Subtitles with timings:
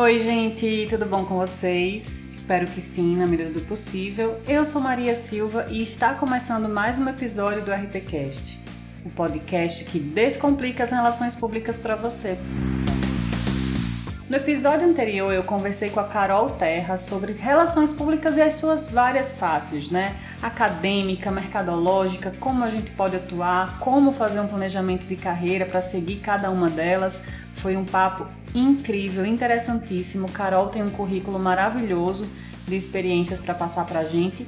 [0.00, 2.24] Oi, gente, tudo bom com vocês?
[2.32, 4.40] Espero que sim, na medida do possível.
[4.46, 8.60] Eu sou Maria Silva e está começando mais um episódio do RPCast,
[9.04, 12.38] o podcast que descomplica as relações públicas para você.
[14.30, 18.88] No episódio anterior, eu conversei com a Carol Terra sobre relações públicas e as suas
[18.92, 20.16] várias faces, né?
[20.40, 26.20] Acadêmica, mercadológica, como a gente pode atuar, como fazer um planejamento de carreira para seguir
[26.20, 27.20] cada uma delas.
[27.56, 30.30] Foi um papo incrível, interessantíssimo.
[30.30, 32.28] Carol tem um currículo maravilhoso
[32.66, 34.46] de experiências para passar para a gente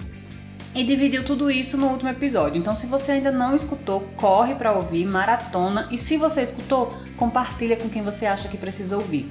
[0.75, 2.59] e dividiu tudo isso no último episódio.
[2.59, 7.77] Então, se você ainda não escutou, corre para ouvir, maratona e se você escutou, compartilha
[7.77, 9.29] com quem você acha que precisa ouvir.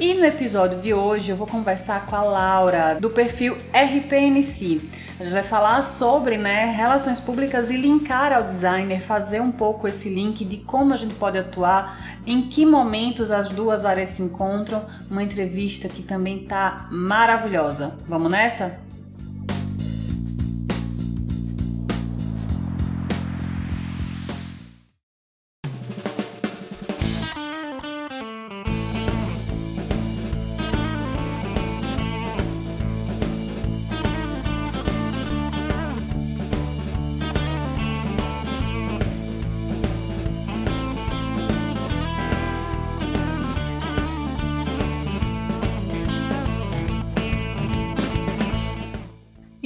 [0.00, 4.80] E no episódio de hoje eu vou conversar com a Laura do perfil RPNC.
[5.18, 9.88] A gente vai falar sobre né, relações públicas e linkar ao designer, fazer um pouco
[9.88, 14.22] esse link de como a gente pode atuar, em que momentos as duas áreas se
[14.22, 14.84] encontram.
[15.10, 17.98] Uma entrevista que também tá maravilhosa.
[18.06, 18.87] Vamos nessa?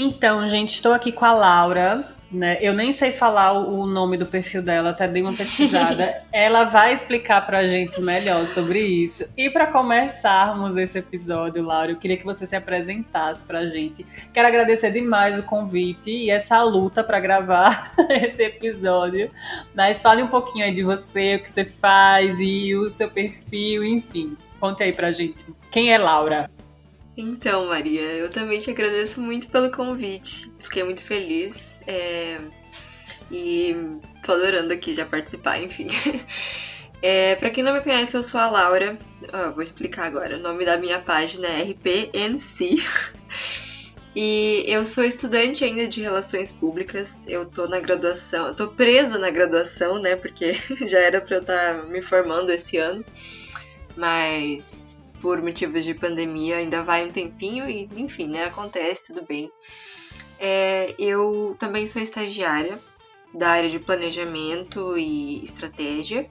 [0.02, 2.12] Então, gente, estou aqui com a Laura.
[2.28, 2.56] Né?
[2.62, 6.22] Eu nem sei falar o nome do perfil dela, até dei uma pesquisada.
[6.32, 9.28] Ela vai explicar para a gente melhor sobre isso.
[9.36, 14.04] E para começarmos esse episódio, Laura, eu queria que você se apresentasse para a gente.
[14.32, 19.30] Quero agradecer demais o convite e essa luta para gravar esse episódio.
[19.74, 23.84] Mas fale um pouquinho aí de você, o que você faz e o seu perfil,
[23.84, 24.38] enfim.
[24.58, 25.44] Conte aí para a gente.
[25.70, 26.50] Quem é Laura?
[27.16, 30.50] Então, Maria, eu também te agradeço muito pelo convite.
[30.58, 31.80] Fiquei muito feliz.
[31.86, 32.40] É...
[33.30, 33.74] E
[34.24, 35.88] tô adorando aqui já participar, enfim.
[37.04, 38.96] É, para quem não me conhece, eu sou a Laura.
[39.54, 40.36] vou explicar agora.
[40.36, 42.76] O nome da minha página é RPNC.
[44.14, 47.26] E eu sou estudante ainda de Relações Públicas.
[47.26, 50.16] Eu tô na graduação, eu tô presa na graduação, né?
[50.16, 50.52] Porque
[50.86, 53.02] já era para eu estar tá me formando esse ano.
[53.96, 54.81] Mas
[55.22, 59.50] por motivos de pandemia ainda vai um tempinho e, enfim, né, acontece, tudo bem.
[60.38, 62.78] É, eu também sou estagiária
[63.32, 66.28] da área de planejamento e estratégia.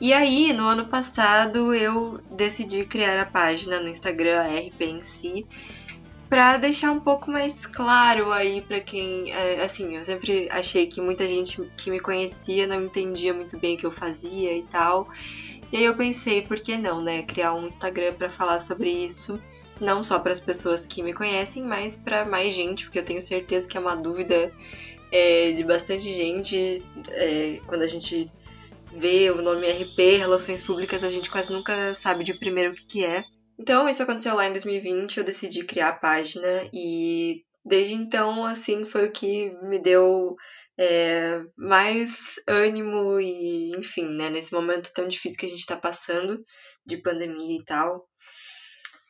[0.00, 5.44] E aí, no ano passado, eu decidi criar a página no Instagram, a RPNC,
[6.28, 11.00] para deixar um pouco mais claro aí para quem, é, assim, eu sempre achei que
[11.00, 15.08] muita gente que me conhecia não entendia muito bem o que eu fazia e tal.
[15.72, 19.40] E aí eu pensei, por que não, né, criar um Instagram para falar sobre isso,
[19.80, 23.20] não só para as pessoas que me conhecem, mas para mais gente, porque eu tenho
[23.20, 24.52] certeza que é uma dúvida
[25.12, 26.82] é, de bastante gente.
[27.08, 28.30] É, quando a gente
[28.92, 32.84] vê o nome RP, Relações Públicas, a gente quase nunca sabe de primeiro o que,
[32.84, 33.24] que é.
[33.58, 38.84] Então, isso aconteceu lá em 2020, eu decidi criar a página e desde então, assim,
[38.84, 40.36] foi o que me deu
[40.78, 46.42] é, mais ânimo e, enfim, né, nesse momento tão difícil que a gente está passando
[46.86, 48.08] de pandemia e tal.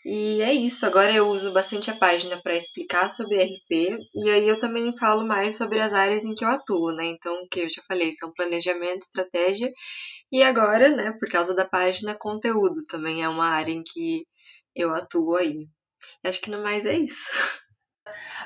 [0.04, 4.48] E é isso, agora eu uso bastante a página para explicar sobre RP e aí
[4.48, 7.04] eu também falo mais sobre as áreas em que eu atuo, né?
[7.06, 9.70] Então, o que eu já falei, são planejamento, estratégia
[10.32, 14.24] e agora, né, por causa da página, conteúdo também é uma área em que
[14.74, 15.66] eu atuo aí.
[16.24, 17.30] Acho que no mais é isso.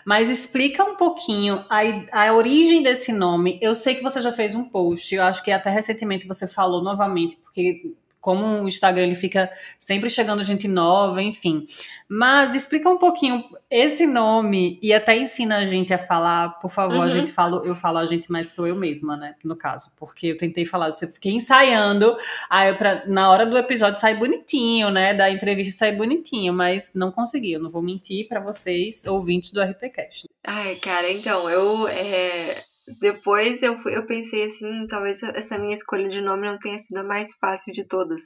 [0.04, 1.80] Mas explica um pouquinho a,
[2.26, 3.58] a origem desse nome.
[3.62, 6.82] Eu sei que você já fez um post, eu acho que até recentemente você falou
[6.82, 9.50] novamente, porque como o Instagram ele fica
[9.80, 11.66] sempre chegando gente nova, enfim.
[12.08, 16.98] Mas explica um pouquinho esse nome e até ensina a gente a falar, por favor,
[16.98, 17.02] uhum.
[17.02, 20.28] a gente fala, eu falo a gente, mas sou eu mesma, né, no caso, porque
[20.28, 22.16] eu tentei falar, eu fiquei ensaiando,
[22.48, 27.10] aí pra, na hora do episódio sai bonitinho, né, da entrevista sai bonitinho, mas não
[27.10, 30.28] consegui, eu não vou mentir para vocês, ouvintes do RPcast.
[30.46, 32.62] Ai, cara, então, eu é,
[33.00, 37.04] depois eu, eu pensei assim, talvez essa minha escolha de nome não tenha sido a
[37.04, 38.22] mais fácil de todas.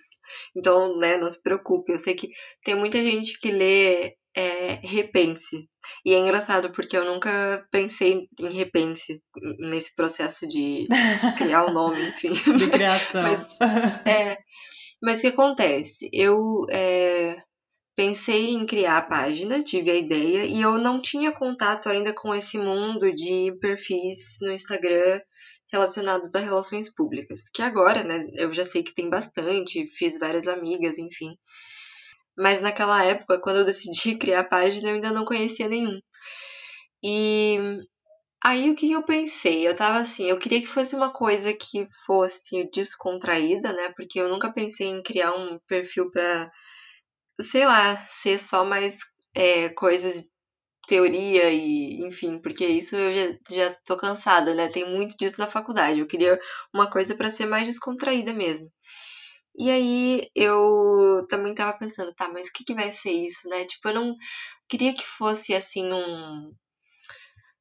[0.54, 1.92] Então, né, não se preocupe.
[1.92, 2.30] Eu sei que
[2.64, 5.68] tem muita gente que lê é, repense.
[6.04, 9.22] E é engraçado porque eu nunca pensei em repense
[9.58, 10.86] nesse processo de
[11.38, 12.32] criar o um nome, enfim.
[12.56, 13.22] De criação.
[13.22, 14.38] mas, é,
[15.02, 16.10] mas o que acontece?
[16.12, 17.36] Eu é,
[17.96, 22.34] pensei em criar a página, tive a ideia e eu não tinha contato ainda com
[22.34, 25.20] esse mundo de perfis no Instagram
[25.72, 30.46] relacionados a relações públicas, que agora, né, eu já sei que tem bastante, fiz várias
[30.46, 31.36] amigas, enfim.
[32.36, 35.98] Mas naquela época, quando eu decidi criar a página, eu ainda não conhecia nenhum.
[37.02, 37.58] E
[38.44, 39.66] aí o que eu pensei?
[39.66, 43.92] Eu tava assim, eu queria que fosse uma coisa que fosse descontraída, né?
[43.96, 46.50] Porque eu nunca pensei em criar um perfil pra,
[47.40, 48.98] sei lá, ser só mais
[49.34, 50.34] é, coisas
[50.86, 54.68] teoria e, enfim, porque isso eu já, já tô cansada, né?
[54.68, 56.00] Tem muito disso na faculdade.
[56.00, 56.38] Eu queria
[56.72, 58.70] uma coisa para ser mais descontraída mesmo.
[59.58, 63.64] E aí eu também tava pensando, tá, mas o que, que vai ser isso, né?
[63.64, 64.14] Tipo, eu não
[64.68, 66.52] queria que fosse assim um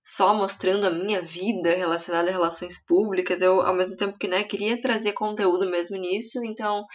[0.03, 3.41] só mostrando a minha vida relacionada a relações públicas.
[3.41, 6.85] Eu, ao mesmo tempo que, né, queria trazer conteúdo mesmo nisso, então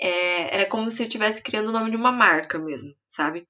[0.00, 3.46] é, era como se eu estivesse criando o nome de uma marca mesmo, sabe?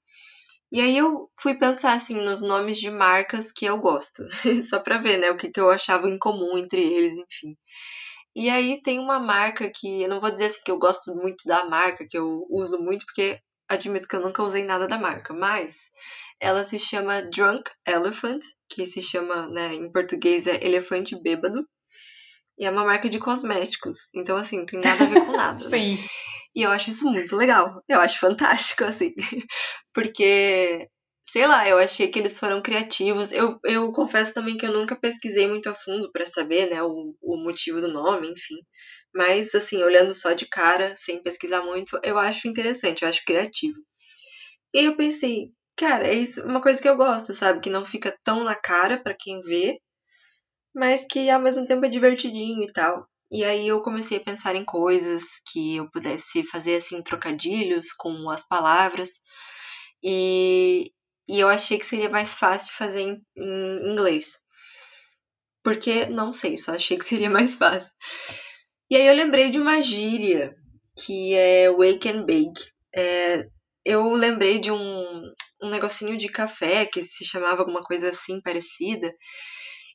[0.70, 4.26] E aí eu fui pensar assim nos nomes de marcas que eu gosto,
[4.68, 7.56] só para ver, né, o que, que eu achava em comum entre eles, enfim.
[8.36, 11.46] E aí tem uma marca que eu não vou dizer assim que eu gosto muito
[11.46, 15.32] da marca, que eu uso muito, porque admito que eu nunca usei nada da marca,
[15.32, 15.90] mas
[16.40, 21.66] ela se chama Drunk Elephant, que se chama, né, em português é elefante bêbado.
[22.58, 24.12] E é uma marca de cosméticos.
[24.14, 25.64] Então, assim, tem nada a ver com nada.
[25.64, 25.70] Né?
[25.70, 25.94] Sim.
[25.94, 26.08] Né?
[26.54, 27.82] E eu acho isso muito legal.
[27.88, 29.12] Eu acho fantástico, assim.
[29.92, 30.88] Porque,
[31.28, 33.32] sei lá, eu achei que eles foram criativos.
[33.32, 37.14] Eu, eu confesso também que eu nunca pesquisei muito a fundo para saber, né, o,
[37.20, 38.56] o motivo do nome, enfim.
[39.14, 43.78] Mas, assim, olhando só de cara, sem pesquisar muito, eu acho interessante, eu acho criativo.
[44.74, 47.60] E eu pensei, cara, é isso, uma coisa que eu gosto, sabe?
[47.60, 49.78] Que não fica tão na cara para quem vê,
[50.74, 53.06] mas que ao mesmo tempo é divertidinho e tal.
[53.30, 58.30] E aí eu comecei a pensar em coisas que eu pudesse fazer assim trocadilhos com
[58.30, 59.20] as palavras.
[60.02, 60.92] E,
[61.28, 64.38] e eu achei que seria mais fácil fazer em, em inglês.
[65.62, 67.92] Porque não sei, só achei que seria mais fácil.
[68.90, 70.54] E aí eu lembrei de uma gíria
[71.04, 72.72] que é wake and bake.
[72.94, 73.46] É,
[73.84, 75.32] eu lembrei de um,
[75.62, 79.12] um negocinho de café que se chamava alguma coisa assim parecida.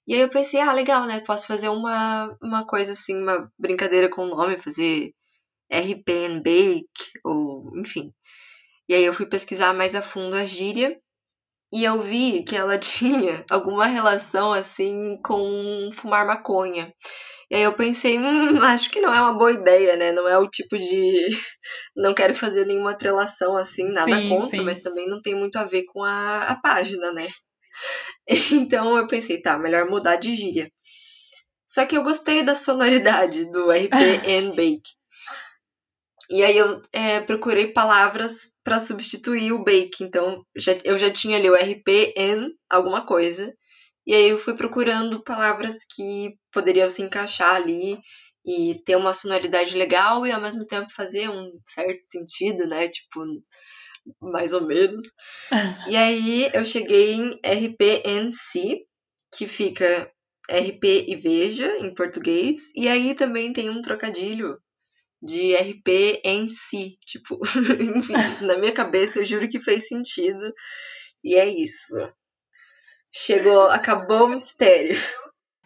[0.08, 1.22] E aí eu pensei, ah, legal, né?
[1.22, 5.14] Posso fazer uma, uma coisa assim, uma brincadeira com o nome, fazer
[5.72, 8.12] RP and Bake, ou enfim.
[8.88, 10.98] E aí eu fui pesquisar mais a fundo a gíria
[11.74, 16.94] e eu vi que ela tinha alguma relação assim com fumar maconha.
[17.50, 20.12] E aí eu pensei, hum, acho que não é uma boa ideia, né?
[20.12, 21.28] Não é o tipo de.
[21.96, 24.64] Não quero fazer nenhuma atrelação assim, nada sim, contra, sim.
[24.64, 27.28] mas também não tem muito a ver com a, a página, né?
[28.52, 30.72] Então eu pensei, tá, melhor mudar de gíria.
[31.66, 33.92] Só que eu gostei da sonoridade do RP
[34.30, 34.92] and Bake.
[36.30, 40.04] E aí eu é, procurei palavras para substituir o bake.
[40.04, 43.54] Então já, eu já tinha ali o RP and alguma coisa.
[44.06, 47.98] E aí eu fui procurando palavras que poderiam se encaixar ali
[48.46, 52.90] e ter uma sonoridade legal e ao mesmo tempo fazer um certo sentido, né?
[52.90, 53.24] Tipo,
[54.22, 55.06] mais ou menos.
[55.88, 58.86] e aí eu cheguei em RPNC,
[59.36, 60.12] que fica
[60.50, 64.58] RP e Veja em português, e aí também tem um trocadilho
[65.22, 67.40] de RP em si, tipo,
[67.80, 68.14] enfim,
[68.46, 70.54] na minha cabeça eu juro que fez sentido.
[71.24, 71.96] E é isso.
[73.10, 74.96] Chegou, acabou o mistério.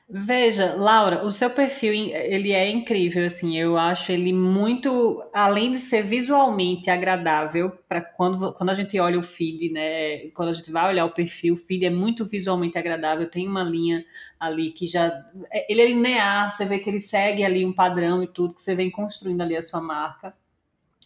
[0.10, 5.80] Veja, Laura, o seu perfil ele é incrível, assim, eu acho ele muito, além de
[5.80, 10.30] ser visualmente agradável para quando, quando a gente olha o feed, né?
[10.30, 13.64] Quando a gente vai olhar o perfil, o feed é muito visualmente agradável, tem uma
[13.64, 14.06] linha
[14.40, 15.08] ali que já
[15.52, 18.62] é, ele é linear, você vê que ele segue ali um padrão e tudo que
[18.62, 20.34] você vem construindo ali a sua marca.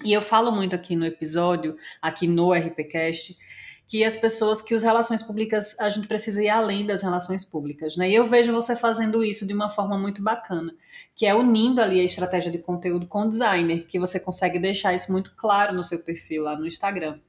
[0.05, 3.35] E eu falo muito aqui no episódio, aqui no RPcast,
[3.91, 7.97] que as pessoas, que as relações públicas, a gente precisa ir além das relações públicas,
[7.97, 8.09] né?
[8.09, 10.73] E eu vejo você fazendo isso de uma forma muito bacana,
[11.13, 14.93] que é unindo ali a estratégia de conteúdo com o designer, que você consegue deixar
[14.93, 17.19] isso muito claro no seu perfil lá no Instagram.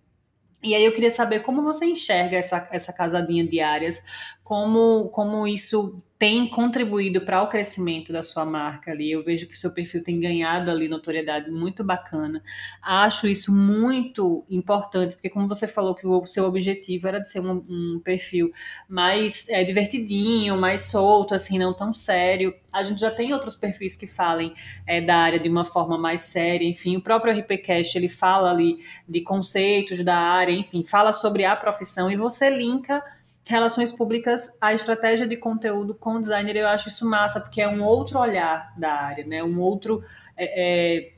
[0.63, 4.01] E aí eu queria saber como você enxerga essa, essa casadinha de áreas,
[4.43, 9.11] como, como isso tem contribuído para o crescimento da sua marca ali.
[9.11, 12.41] Eu vejo que seu perfil tem ganhado ali notoriedade muito bacana.
[12.81, 17.41] Acho isso muito importante, porque como você falou que o seu objetivo era de ser
[17.41, 18.53] um, um perfil
[18.89, 22.55] mais é, divertidinho, mais solto, assim, não tão sério.
[22.73, 24.55] A gente já tem outros perfis que falem
[24.87, 28.79] é, da área de uma forma mais séria, enfim, o próprio RPCast, ele fala ali
[29.09, 33.03] de conceitos da área, enfim, fala sobre a profissão e você linka
[33.45, 37.83] relações públicas, a estratégia de conteúdo com designer, eu acho isso massa, porque é um
[37.83, 39.43] outro olhar da área, né?
[39.43, 40.03] Um outro,
[40.37, 41.13] é, é,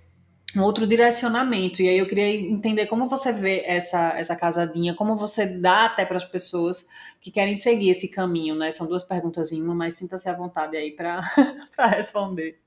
[0.57, 1.83] um outro direcionamento.
[1.83, 6.05] E aí eu queria entender como você vê essa, essa casadinha, como você dá até
[6.07, 6.89] para as pessoas
[7.21, 8.73] que querem seguir esse caminho, né?
[8.73, 11.21] São duas perguntas em uma, mas sinta-se à vontade aí para
[11.91, 12.59] responder.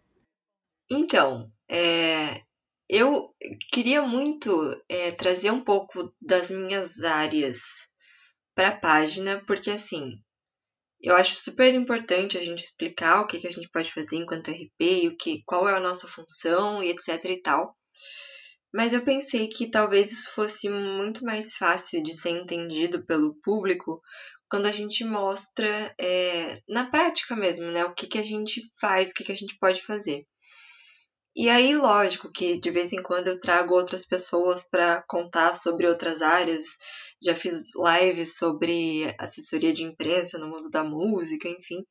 [0.89, 2.41] Então, é,
[2.87, 3.33] eu
[3.71, 4.49] queria muito
[4.87, 7.87] é, trazer um pouco das minhas áreas
[8.57, 10.19] para a página, porque assim,
[10.99, 14.49] eu acho super importante a gente explicar o que, que a gente pode fazer enquanto
[14.49, 17.77] RP e o que, qual é a nossa função e etc e tal.
[18.73, 24.01] Mas eu pensei que talvez isso fosse muito mais fácil de ser entendido pelo público
[24.49, 27.85] quando a gente mostra é, na prática mesmo, né?
[27.85, 30.25] O que, que a gente faz, o que, que a gente pode fazer.
[31.39, 35.85] E aí, lógico que de vez em quando eu trago outras pessoas para contar sobre
[35.87, 36.65] outras áreas.
[37.21, 41.83] Já fiz lives sobre assessoria de imprensa no mundo da música, enfim.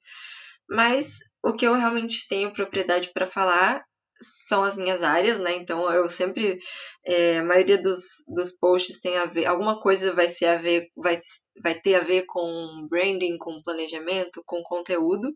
[0.69, 3.85] Mas o que eu realmente tenho propriedade para falar
[4.21, 5.57] são as minhas áreas, né?
[5.57, 6.59] Então eu sempre.
[7.05, 9.47] É, a maioria dos, dos posts tem a ver.
[9.47, 11.21] Alguma coisa vai, ser a ver, vai,
[11.63, 15.33] vai ter a ver com branding, com planejamento, com conteúdo.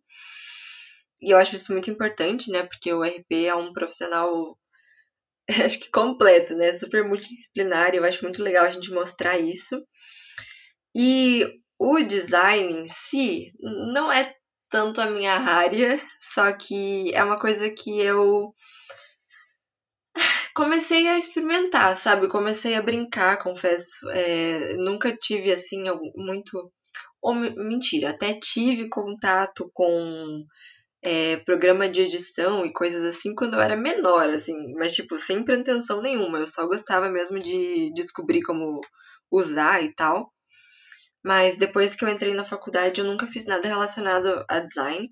[1.20, 2.62] E eu acho isso muito importante, né?
[2.66, 4.56] Porque o RP é um profissional,
[5.64, 6.72] acho que completo, né?
[6.72, 7.94] Super multidisciplinar.
[7.94, 9.82] Eu acho muito legal a gente mostrar isso.
[10.94, 11.46] E
[11.78, 13.52] o design em si
[13.92, 14.34] não é
[14.68, 18.54] tanto a minha área, só que é uma coisa que eu
[20.54, 22.28] comecei a experimentar, sabe?
[22.28, 24.08] Comecei a brincar, confesso.
[24.10, 25.84] É, nunca tive assim
[26.16, 26.72] muito.
[27.22, 30.44] Ou, mentira, até tive contato com
[31.02, 35.44] é, programa de edição e coisas assim quando eu era menor, assim, mas tipo, sem
[35.44, 38.80] pretensão nenhuma, eu só gostava mesmo de descobrir como
[39.30, 40.32] usar e tal.
[41.24, 45.10] Mas depois que eu entrei na faculdade, eu nunca fiz nada relacionado a design.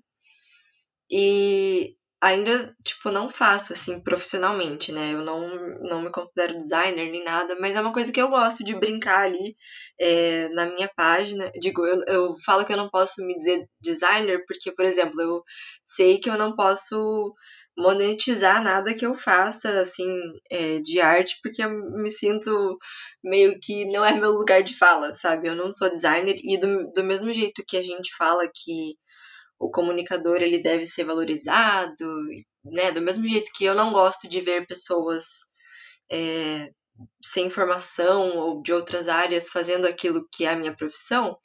[1.11, 5.13] E ainda, tipo, não faço, assim, profissionalmente, né?
[5.13, 8.63] Eu não, não me considero designer nem nada, mas é uma coisa que eu gosto
[8.63, 9.55] de brincar ali
[9.99, 11.51] é, na minha página.
[11.59, 15.43] Digo, eu, eu falo que eu não posso me dizer designer porque, por exemplo, eu
[15.85, 17.33] sei que eu não posso
[17.77, 20.07] monetizar nada que eu faça, assim,
[20.51, 22.77] é, de arte, porque eu me sinto
[23.23, 25.47] meio que não é meu lugar de fala, sabe?
[25.47, 28.97] Eu não sou designer e do, do mesmo jeito que a gente fala que
[29.59, 32.25] o comunicador ele deve ser valorizado,
[32.63, 32.91] né?
[32.91, 35.25] Do mesmo jeito que eu não gosto de ver pessoas
[36.11, 36.71] é,
[37.23, 41.37] sem formação ou de outras áreas fazendo aquilo que é a minha profissão,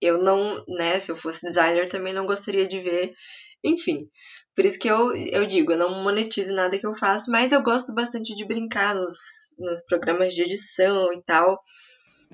[0.00, 1.00] eu não, né?
[1.00, 3.14] Se eu fosse designer também não gostaria de ver,
[3.64, 4.08] enfim.
[4.54, 7.62] Por isso que eu, eu digo, eu não monetizo nada que eu faço, mas eu
[7.62, 9.16] gosto bastante de brincar nos,
[9.58, 11.58] nos programas de edição e tal.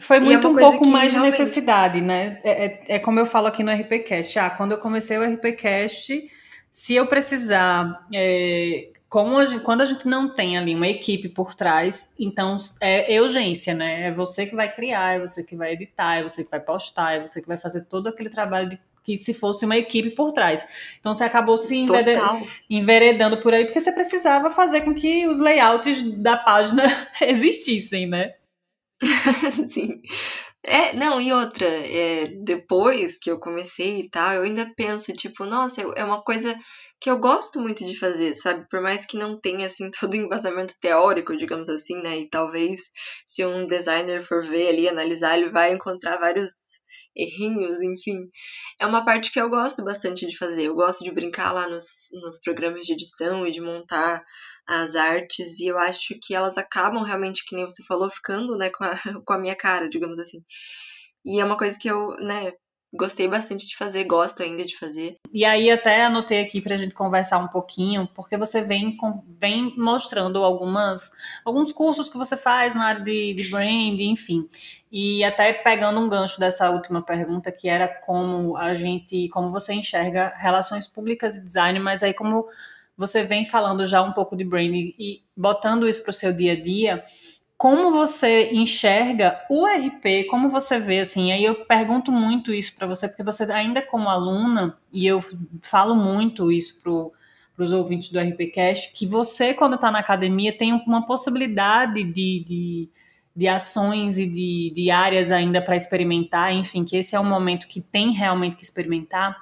[0.00, 1.34] Foi é muito é um pouco mais realmente...
[1.34, 2.40] de necessidade, né?
[2.42, 4.38] É, é, é, como eu falo aqui no RPCast.
[4.38, 6.30] Ah, quando eu comecei o RPCast,
[6.70, 8.06] se eu precisar.
[8.12, 12.56] É, como a gente, quando a gente não tem ali uma equipe por trás, então
[12.80, 14.06] é urgência, né?
[14.06, 17.14] É você que vai criar, é você que vai editar, é você que vai postar,
[17.14, 20.30] é você que vai fazer todo aquele trabalho de, que se fosse uma equipe por
[20.30, 20.64] trás.
[21.00, 21.84] Então você acabou se
[22.70, 26.84] enveredando por aí porque você precisava fazer com que os layouts da página
[27.20, 28.34] existissem, né?
[29.68, 30.00] Sim.
[30.64, 35.44] É, não, e outra, é, depois que eu comecei e tal, eu ainda penso, tipo,
[35.46, 36.54] nossa, é uma coisa
[37.00, 38.66] que eu gosto muito de fazer, sabe?
[38.68, 42.18] Por mais que não tenha, assim, todo o embasamento teórico, digamos assim, né?
[42.20, 42.80] E talvez
[43.26, 46.50] se um designer for ver ali, analisar, ele vai encontrar vários
[47.16, 48.28] errinhos, enfim.
[48.80, 50.64] É uma parte que eu gosto bastante de fazer.
[50.66, 51.84] Eu gosto de brincar lá nos,
[52.22, 54.22] nos programas de edição e de montar
[54.66, 58.70] as artes, e eu acho que elas acabam realmente, que nem você falou, ficando, né,
[58.70, 58.90] com a,
[59.24, 60.44] com a minha cara, digamos assim.
[61.24, 62.52] E é uma coisa que eu, né,
[62.92, 65.16] gostei bastante de fazer, gosto ainda de fazer.
[65.32, 68.96] E aí até anotei aqui para a gente conversar um pouquinho, porque você vem,
[69.38, 71.12] vem mostrando algumas,
[71.44, 74.48] alguns cursos que você faz na área de, de brand, enfim.
[74.90, 79.72] E até pegando um gancho dessa última pergunta, que era como a gente, como você
[79.72, 82.46] enxerga relações públicas e design, mas aí como
[83.00, 86.52] você vem falando já um pouco de branding e botando isso para o seu dia
[86.52, 87.02] a dia,
[87.56, 91.32] como você enxerga o RP, como você vê assim?
[91.32, 95.18] Aí eu pergunto muito isso para você, porque você ainda como aluna, e eu
[95.62, 100.74] falo muito isso para os ouvintes do RPcast, que você quando está na academia tem
[100.86, 102.88] uma possibilidade de, de,
[103.34, 107.66] de ações e de, de áreas ainda para experimentar, enfim, que esse é um momento
[107.66, 109.34] que tem realmente que experimentar.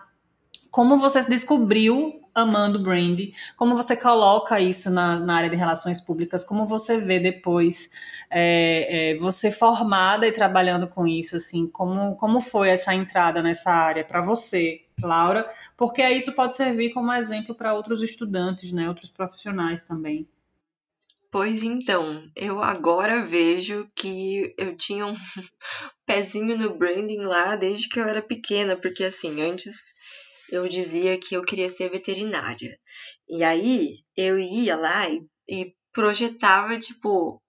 [0.71, 3.19] Como você descobriu amando brand,
[3.57, 7.91] como você coloca isso na, na, área de relações públicas, como você vê depois
[8.31, 13.71] é, é, você formada e trabalhando com isso, assim, como, como foi essa entrada nessa
[13.71, 15.49] área para você, Laura?
[15.77, 20.27] Porque isso pode servir como exemplo para outros estudantes, né, outros profissionais também.
[21.31, 25.15] Pois então, eu agora vejo que eu tinha um
[26.07, 29.88] pezinho no branding lá desde que eu era pequena, porque assim, antes
[30.51, 32.79] eu dizia que eu queria ser veterinária.
[33.29, 37.43] E aí eu ia lá e, e projetava, tipo,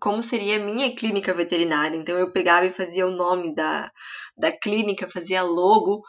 [0.00, 1.96] como seria a minha clínica veterinária.
[1.96, 3.90] Então eu pegava e fazia o nome da,
[4.36, 6.02] da clínica, fazia logo,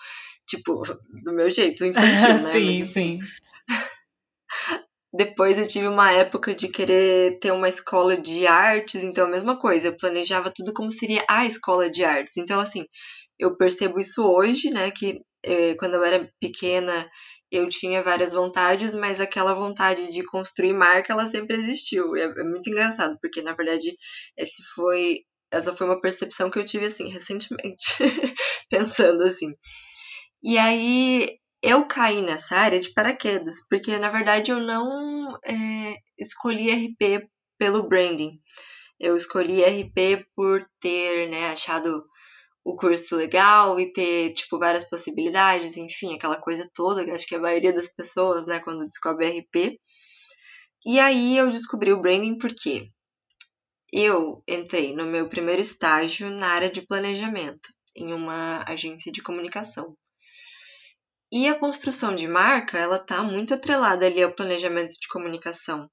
[0.47, 0.81] tipo,
[1.23, 2.51] do meu jeito, infantil, né?
[2.51, 3.19] sim, Mas, sim.
[5.15, 9.59] Depois eu tive uma época de querer ter uma escola de artes, então a mesma
[9.59, 12.35] coisa, eu planejava tudo como seria a escola de artes.
[12.35, 12.83] Então, assim,
[13.37, 14.89] eu percebo isso hoje, né?
[14.89, 17.09] Que eh, quando eu era pequena
[17.51, 22.15] eu tinha várias vontades, mas aquela vontade de construir marca, ela sempre existiu.
[22.15, 23.95] É, é muito engraçado, porque na verdade
[24.35, 25.19] esse foi
[25.51, 27.85] essa foi uma percepção que eu tive assim recentemente,
[28.69, 29.53] pensando assim.
[30.43, 36.71] E aí eu caí nessa área de paraquedas, porque na verdade eu não é, escolhi
[36.71, 38.39] RP pelo branding.
[39.00, 42.03] Eu escolhi RP por ter né, achado
[42.63, 47.36] o curso legal e ter, tipo, várias possibilidades, enfim, aquela coisa toda, que acho que
[47.36, 49.79] a maioria das pessoas, né, quando descobre RP.
[50.86, 52.89] E aí eu descobri o branding porque
[53.91, 59.96] eu entrei no meu primeiro estágio na área de planejamento, em uma agência de comunicação.
[61.32, 65.89] E a construção de marca, ela tá muito atrelada ali ao planejamento de comunicação.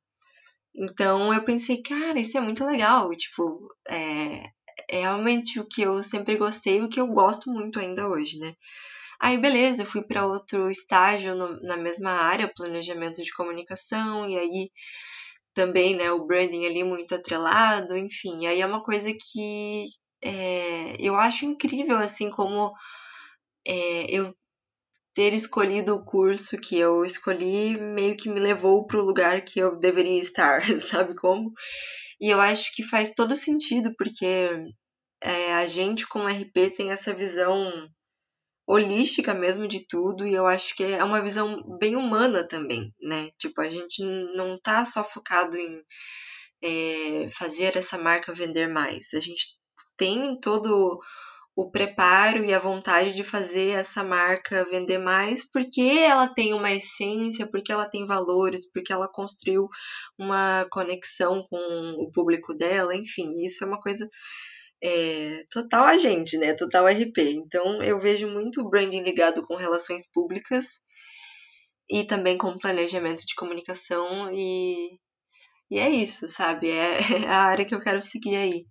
[0.74, 3.10] Então eu pensei, cara, isso é muito legal.
[3.16, 4.50] Tipo, é,
[4.90, 8.54] é realmente o que eu sempre gostei, o que eu gosto muito ainda hoje, né?
[9.20, 14.70] Aí, beleza, fui para outro estágio no, na mesma área, planejamento de comunicação, e aí
[15.54, 18.46] também, né, o branding ali muito atrelado, enfim.
[18.46, 19.84] Aí é uma coisa que
[20.22, 22.72] é, eu acho incrível, assim, como
[23.66, 24.34] é, eu
[25.20, 29.58] ter escolhido o curso que eu escolhi meio que me levou para o lugar que
[29.58, 31.52] eu deveria estar, sabe como?
[32.18, 34.50] E eu acho que faz todo sentido, porque
[35.22, 37.70] é, a gente com RP tem essa visão
[38.66, 43.28] holística mesmo de tudo, e eu acho que é uma visão bem humana também, né?
[43.38, 45.82] Tipo, a gente não tá só focado em
[46.64, 49.12] é, fazer essa marca vender mais.
[49.12, 49.58] A gente
[49.98, 50.98] tem todo
[51.60, 56.72] o preparo e a vontade de fazer essa marca vender mais, porque ela tem uma
[56.72, 59.68] essência, porque ela tem valores, porque ela construiu
[60.18, 61.58] uma conexão com
[61.98, 64.08] o público dela, enfim, isso é uma coisa
[64.82, 66.54] é, total agente, né?
[66.54, 67.18] Total RP.
[67.18, 70.80] Então eu vejo muito o branding ligado com relações públicas
[71.90, 74.98] e também com planejamento de comunicação e,
[75.70, 76.70] e é isso, sabe?
[76.70, 78.64] É, é a área que eu quero seguir aí.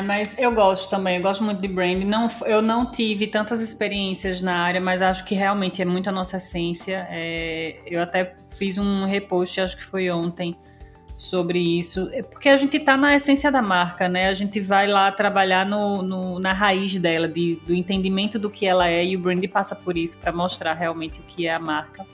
[0.00, 2.02] Ai, mas eu gosto também, eu gosto muito de brand.
[2.04, 6.12] Não, eu não tive tantas experiências na área, mas acho que realmente é muito a
[6.12, 7.06] nossa essência.
[7.10, 10.56] É, eu até fiz um repost, acho que foi ontem,
[11.14, 12.08] sobre isso.
[12.12, 14.28] É porque a gente está na essência da marca, né?
[14.28, 18.64] A gente vai lá trabalhar no, no, na raiz dela, de, do entendimento do que
[18.64, 21.60] ela é, e o brand passa por isso, para mostrar realmente o que é a
[21.60, 22.06] marca.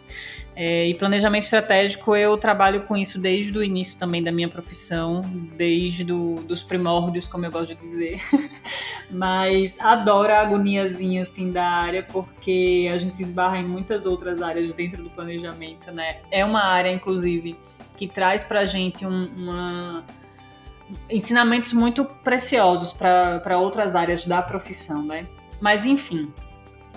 [0.59, 5.21] É, e planejamento estratégico, eu trabalho com isso desde o início também da minha profissão,
[5.55, 8.19] desde do, dos primórdios, como eu gosto de dizer.
[9.11, 14.73] Mas adoro a agoniazinha assim da área, porque a gente esbarra em muitas outras áreas
[14.73, 16.21] dentro do planejamento, né?
[16.31, 17.55] É uma área, inclusive,
[17.95, 20.05] que traz pra gente um, uma
[21.11, 25.27] ensinamentos muito preciosos para outras áreas da profissão, né?
[25.61, 26.33] Mas enfim,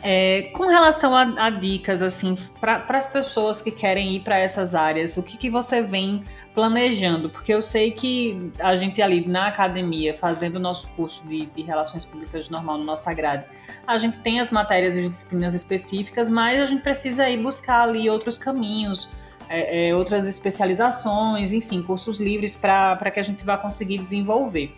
[0.02, 4.74] é, com relação a, a dicas, assim, para as pessoas que querem ir para essas
[4.74, 7.30] áreas, o que, que você vem planejando?
[7.30, 11.62] Porque eu sei que a gente ali na academia, fazendo o nosso curso de, de
[11.62, 13.46] Relações Públicas normal no nosso grade,
[13.86, 18.10] a gente tem as matérias e disciplinas específicas, mas a gente precisa ir buscar ali
[18.10, 19.10] outros caminhos,
[19.50, 24.76] é, é, outras especializações, enfim, cursos livres para que a gente vá conseguir desenvolver.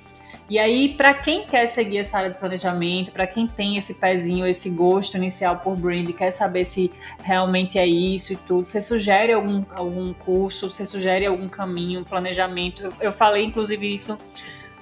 [0.51, 4.45] E aí, para quem quer seguir essa área de planejamento, para quem tem esse pezinho,
[4.45, 6.91] esse gosto inicial por brand, quer saber se
[7.23, 12.83] realmente é isso e tudo, você sugere algum, algum curso, você sugere algum caminho, planejamento?
[12.83, 14.19] Eu, eu falei, inclusive, isso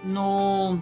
[0.03, 0.79] no,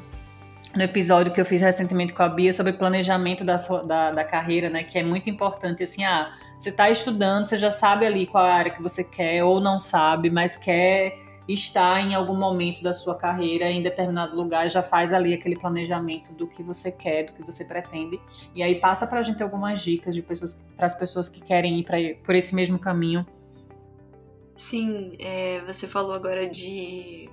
[0.74, 4.24] no episódio que eu fiz recentemente com a Bia sobre planejamento da, sua, da, da
[4.24, 4.86] carreira, né?
[4.86, 8.52] Que é muito importante, assim, ah, você está estudando, você já sabe ali qual é
[8.52, 12.94] a área que você quer ou não sabe, mas quer está em algum momento da
[12.94, 17.34] sua carreira em determinado lugar, já faz ali aquele planejamento do que você quer, do
[17.34, 18.20] que você pretende,
[18.54, 21.80] e aí passa para a gente algumas dicas de pessoas para as pessoas que querem
[21.80, 23.26] ir pra, por esse mesmo caminho.
[24.56, 27.30] Sim, é, você falou agora de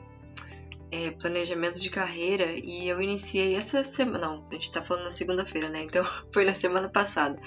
[0.93, 4.29] é, planejamento de carreira e eu iniciei essa semana.
[4.29, 5.83] Não, a gente tá falando na segunda-feira, né?
[5.83, 7.41] Então foi na semana passada.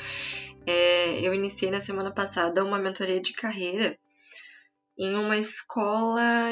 [0.66, 3.98] É, eu iniciei na semana passada uma mentoria de carreira
[4.98, 6.50] em uma escola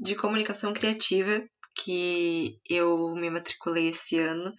[0.00, 1.42] de comunicação criativa
[1.74, 4.54] que eu me matriculei esse ano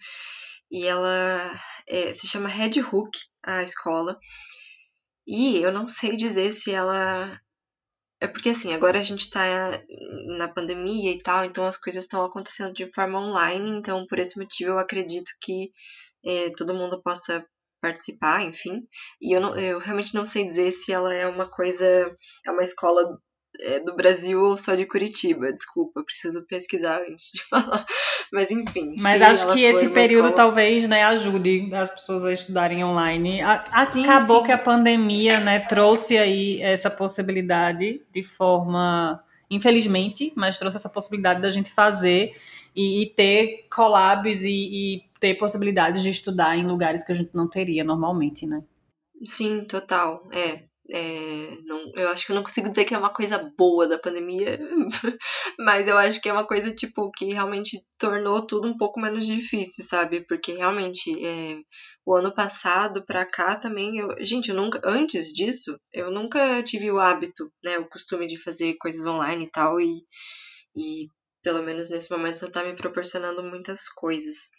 [0.70, 4.18] e ela é, se chama Red Hook, a escola.
[5.26, 7.38] E eu não sei dizer se ela
[8.20, 9.42] é porque assim, agora a gente tá
[10.36, 14.38] na pandemia e tal, então as coisas estão acontecendo de forma online, então por esse
[14.38, 15.72] motivo eu acredito que
[16.24, 17.44] é, todo mundo possa
[17.80, 18.86] participar, enfim.
[19.20, 21.84] E eu, não, eu realmente não sei dizer se ela é uma coisa,
[22.44, 23.18] é uma escola
[23.60, 25.52] é, do Brasil ou só de Curitiba.
[25.52, 27.84] Desculpa, preciso pesquisar antes de falar.
[28.32, 28.92] Mas enfim.
[28.98, 30.48] Mas acho que esse período escola...
[30.48, 33.40] talvez né, ajude as pessoas a estudarem online.
[33.42, 34.46] A, sim, acabou sim.
[34.46, 39.22] que a pandemia né, trouxe aí essa possibilidade de forma.
[39.50, 42.32] Infelizmente, mas trouxe essa possibilidade da gente fazer
[42.74, 47.30] e, e ter collabs e, e ter possibilidades de estudar em lugares que a gente
[47.34, 48.64] não teria normalmente, né?
[49.24, 50.26] Sim, total.
[50.32, 53.86] É, é, não, eu acho que eu não consigo dizer que é uma coisa boa
[53.86, 54.58] da pandemia,
[55.58, 59.26] mas eu acho que é uma coisa, tipo, que realmente tornou tudo um pouco menos
[59.26, 60.24] difícil, sabe?
[60.26, 61.58] Porque realmente, é,
[62.04, 66.90] o ano passado pra cá também, eu, gente, eu nunca, antes disso, eu nunca tive
[66.90, 70.02] o hábito, né, o costume de fazer coisas online e tal, e,
[70.74, 71.06] e
[71.42, 74.50] pelo menos nesse momento tá me proporcionando muitas coisas.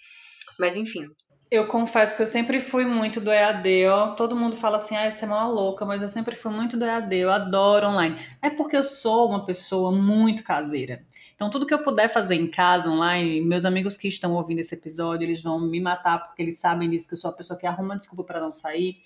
[0.60, 1.08] Mas enfim,
[1.52, 4.16] eu confesso que eu sempre fui muito do EAD, ó.
[4.16, 6.86] Todo mundo fala assim, ah, você é uma louca, mas eu sempre fui muito do
[6.86, 8.16] EAD, eu adoro online.
[8.42, 11.06] É porque eu sou uma pessoa muito caseira.
[11.36, 14.76] Então, tudo que eu puder fazer em casa, online, meus amigos que estão ouvindo esse
[14.76, 17.68] episódio, eles vão me matar porque eles sabem disso, que eu sou a pessoa que
[17.68, 19.02] arruma desculpa para não sair.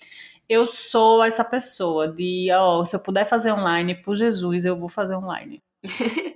[0.48, 4.88] Eu sou essa pessoa de, ó, se eu puder fazer online, por Jesus, eu vou
[4.88, 5.60] fazer online.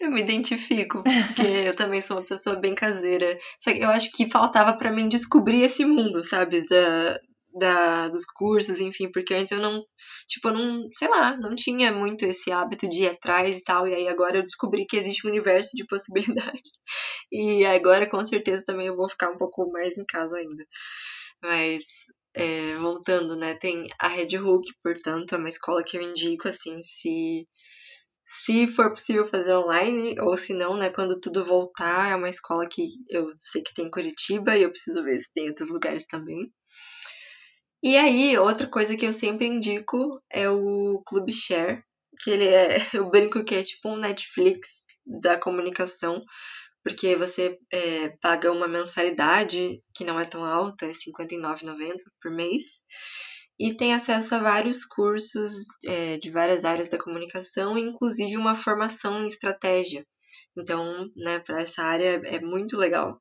[0.00, 1.02] Eu me identifico,
[1.36, 3.38] porque eu também sou uma pessoa bem caseira.
[3.58, 6.66] Só que eu acho que faltava para mim descobrir esse mundo, sabe?
[6.66, 7.20] Da,
[7.52, 9.84] da, dos cursos, enfim, porque antes eu não,
[10.26, 13.86] tipo, eu não, sei lá, não tinha muito esse hábito de ir atrás e tal,
[13.86, 16.72] e aí agora eu descobri que existe um universo de possibilidades.
[17.30, 20.64] E agora, com certeza, também eu vou ficar um pouco mais em casa ainda.
[21.42, 21.82] Mas,
[22.34, 26.80] é, voltando, né, tem a Red Hook, portanto, é uma escola que eu indico, assim,
[26.82, 27.46] se
[28.32, 32.68] se for possível fazer online, ou se não, né, quando tudo voltar, é uma escola
[32.68, 36.06] que eu sei que tem em Curitiba e eu preciso ver se tem outros lugares
[36.06, 36.48] também.
[37.82, 41.82] E aí, outra coisa que eu sempre indico é o Club Share,
[42.22, 46.20] que ele é, eu brinco que é tipo um Netflix da comunicação,
[46.84, 52.30] porque você é, paga uma mensalidade que não é tão alta, é R$ 59,90 por
[52.30, 52.84] mês,
[53.60, 55.52] e tem acesso a vários cursos
[55.84, 60.06] é, de várias áreas da comunicação, inclusive uma formação em estratégia.
[60.56, 63.20] Então, né, para essa área é muito legal.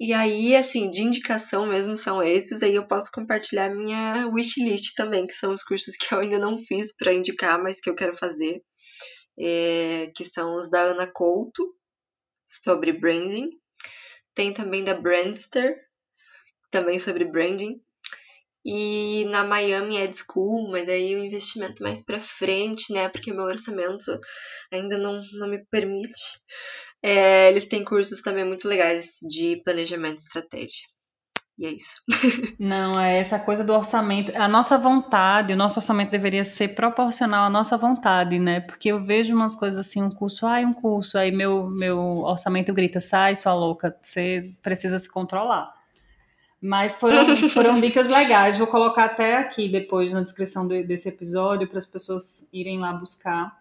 [0.00, 5.26] E aí, assim, de indicação mesmo são esses, aí eu posso compartilhar minha wishlist também,
[5.28, 8.16] que são os cursos que eu ainda não fiz para indicar, mas que eu quero
[8.16, 8.60] fazer,
[9.38, 11.62] é, que são os da Ana Couto,
[12.48, 13.50] sobre branding.
[14.34, 15.76] Tem também da Brandster,
[16.68, 17.80] também sobre branding.
[18.64, 23.08] E na Miami Ed School, mas aí o investimento mais para frente, né?
[23.08, 24.18] Porque meu orçamento
[24.72, 26.40] ainda não, não me permite.
[27.02, 30.86] É, eles têm cursos também muito legais de planejamento e estratégia.
[31.60, 32.00] E é isso.
[32.58, 34.32] Não, é essa coisa do orçamento.
[34.34, 38.60] A nossa vontade, o nosso orçamento deveria ser proporcional à nossa vontade, né?
[38.60, 42.72] Porque eu vejo umas coisas assim, um curso, ai, um curso, aí meu, meu orçamento
[42.72, 45.70] grita, sai, sua louca, você precisa se controlar.
[46.60, 48.58] Mas foram, foram dicas legais.
[48.58, 52.92] Vou colocar até aqui depois na descrição de, desse episódio para as pessoas irem lá
[52.92, 53.58] buscar.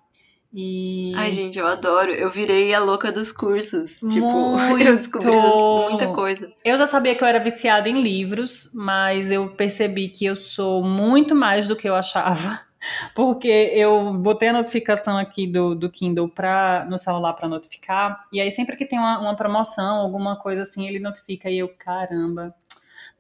[0.52, 1.14] E...
[1.16, 2.12] Ai, gente, eu adoro.
[2.12, 4.02] Eu virei a louca dos cursos.
[4.02, 4.16] Muito.
[4.16, 6.52] Tipo, eu descobri muita coisa.
[6.66, 10.84] Eu já sabia que eu era viciada em livros, mas eu percebi que eu sou
[10.84, 12.62] muito mais do que eu achava.
[13.14, 18.40] Porque eu botei a notificação aqui do, do Kindle pra, no celular para notificar, e
[18.40, 22.56] aí sempre que tem uma, uma promoção, alguma coisa assim, ele notifica, e eu, caramba,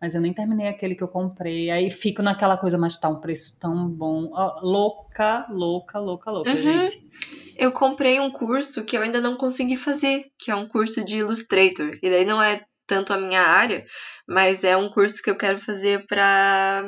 [0.02, 1.70] mas eu nem terminei aquele que eu comprei.
[1.70, 4.32] Aí fico naquela coisa, mas tá um preço tão bom.
[4.34, 6.56] Oh, louca, louca, louca, louca, uhum.
[6.56, 7.08] gente.
[7.58, 11.18] Eu comprei um curso que eu ainda não consegui fazer, que é um curso de
[11.18, 11.98] Illustrator.
[12.02, 13.86] E daí não é tanto a minha área,
[14.28, 16.84] mas é um curso que eu quero fazer para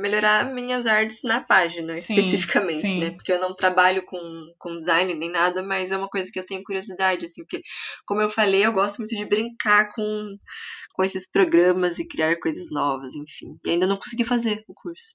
[0.00, 3.00] melhorar minhas artes na página, sim, especificamente, sim.
[3.00, 3.10] né?
[3.10, 4.20] Porque eu não trabalho com,
[4.56, 7.60] com design nem nada, mas é uma coisa que eu tenho curiosidade, assim, porque,
[8.06, 10.36] como eu falei, eu gosto muito de brincar com,
[10.92, 13.58] com esses programas e criar coisas novas, enfim.
[13.64, 15.14] E ainda não consegui fazer o curso.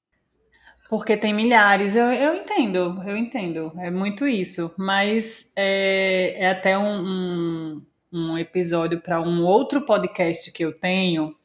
[0.89, 4.73] Porque tem milhares, eu, eu entendo, eu entendo, é muito isso.
[4.77, 11.35] Mas é, é até um, um, um episódio para um outro podcast que eu tenho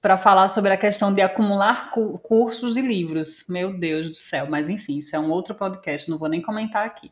[0.00, 3.44] para falar sobre a questão de acumular cu cursos e livros.
[3.48, 6.86] Meu Deus do céu, mas enfim, isso é um outro podcast, não vou nem comentar
[6.86, 7.10] aqui.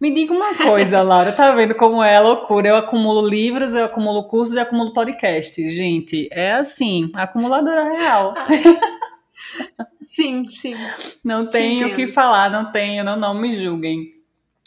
[0.00, 2.68] Me diga uma coisa, Laura, tá vendo como é a loucura?
[2.68, 5.74] Eu acumulo livros, eu acumulo cursos e acumulo podcasts.
[5.74, 8.34] Gente, é assim, acumuladora real.
[10.00, 10.76] Sim, sim.
[11.24, 14.14] Não tenho o que falar, não tenho, não, não me julguem.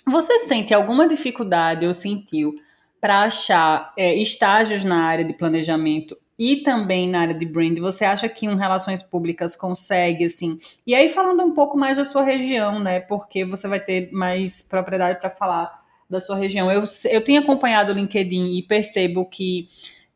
[0.05, 2.53] Você sente alguma dificuldade ou sentiu
[2.99, 7.77] para achar é, estágios na área de planejamento e também na área de brand?
[7.79, 10.59] Você acha que um relações públicas consegue assim?
[10.85, 12.99] E aí falando um pouco mais da sua região, né?
[12.99, 16.71] Porque você vai ter mais propriedade para falar da sua região.
[16.71, 19.67] Eu, eu tenho acompanhado o LinkedIn e percebo que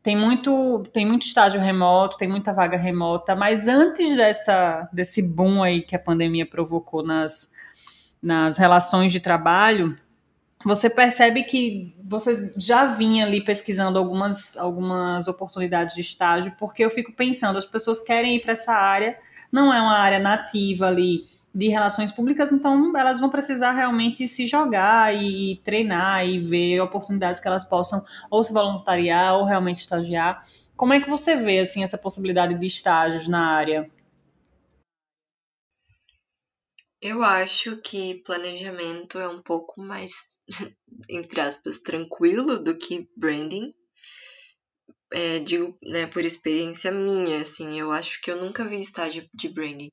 [0.02, 5.62] tem muito, tem muito estágio remoto, tem muita vaga remota, mas antes dessa, desse boom
[5.62, 7.52] aí que a pandemia provocou nas,
[8.20, 9.94] nas relações de trabalho,
[10.64, 16.90] você percebe que você já vinha ali pesquisando algumas, algumas oportunidades de estágio, porque eu
[16.90, 19.18] fico pensando, as pessoas querem ir para essa área,
[19.50, 24.46] não é uma área nativa ali de relações públicas, então elas vão precisar realmente se
[24.46, 30.46] jogar e treinar e ver oportunidades que elas possam ou se voluntariar ou realmente estagiar.
[30.74, 33.90] Como é que você vê assim essa possibilidade de estágios na área?
[37.00, 40.12] Eu acho que planejamento é um pouco mais,
[41.08, 43.72] entre aspas, tranquilo do que branding.
[45.12, 49.48] É, digo, né, por experiência minha, assim, eu acho que eu nunca vi estágio de
[49.48, 49.90] branding.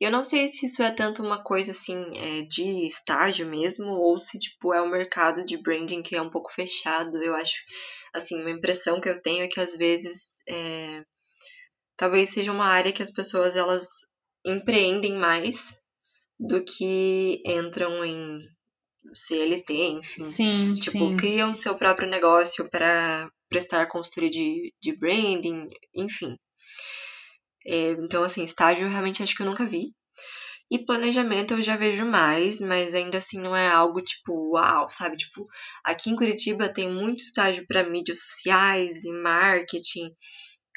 [0.00, 4.16] Eu não sei se isso é tanto uma coisa assim é, de estágio mesmo, ou
[4.16, 7.20] se tipo é o mercado de branding que é um pouco fechado.
[7.20, 7.56] Eu acho,
[8.14, 11.02] assim, uma impressão que eu tenho é que às vezes é,
[11.96, 13.86] talvez seja uma área que as pessoas elas
[14.46, 15.76] empreendem mais
[16.38, 18.38] do que entram em
[19.14, 20.24] CLT, enfim.
[20.24, 21.16] Sim, tipo, sim.
[21.16, 26.36] criam seu próprio negócio para prestar consultoria de, de branding, enfim.
[27.66, 29.92] É, então, assim, estágio realmente acho que eu nunca vi.
[30.70, 35.16] E planejamento eu já vejo mais, mas ainda assim não é algo tipo, uau, sabe?
[35.16, 35.46] Tipo,
[35.82, 40.14] aqui em Curitiba tem muito estágio para mídias sociais e marketing.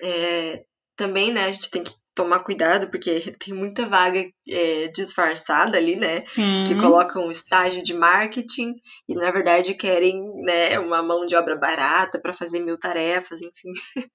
[0.02, 0.64] É,
[0.96, 5.96] também, né, a gente tem que tomar cuidado, porque tem muita vaga é, disfarçada ali,
[5.96, 6.24] né?
[6.26, 6.64] Sim.
[6.68, 8.76] Que colocam um estágio de marketing
[9.08, 13.74] e, na verdade, querem né, uma mão de obra barata para fazer mil tarefas, enfim.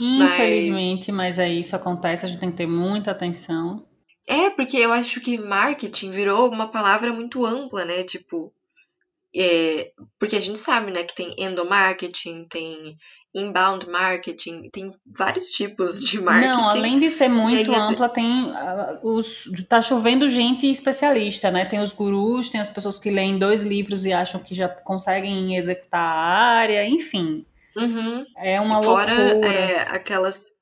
[0.00, 1.36] Infelizmente, mas...
[1.36, 3.86] mas aí isso acontece, a gente tem que ter muita atenção.
[4.26, 8.02] É, porque eu acho que marketing virou uma palavra muito ampla, né?
[8.02, 8.52] Tipo,
[9.34, 12.96] é, porque a gente sabe, né, que tem endomarketing, tem
[13.34, 16.48] inbound marketing, tem vários tipos de marketing.
[16.48, 21.64] Não, além de ser muito aí, ampla, tem uh, os tá chovendo gente especialista, né?
[21.64, 25.56] Tem os gurus, tem as pessoas que leem dois livros e acham que já conseguem
[25.56, 26.20] executar a
[26.60, 27.44] área, enfim.
[27.76, 28.24] Uhum.
[28.38, 29.52] É uma Fora, loucura.
[29.52, 30.52] É, aquelas